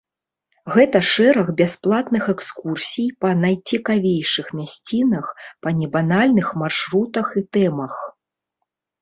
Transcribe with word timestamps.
Гэта 0.75 0.99
шэраг 1.09 1.47
бясплатных 1.59 2.23
экскурсій 2.33 3.09
па 3.25 3.29
найцікавейшых 3.43 4.47
мясцінах, 4.61 5.29
па 5.67 5.75
небанальных 5.83 6.47
маршрутах 6.65 7.27
і 7.43 7.47
тэмах. 7.61 7.93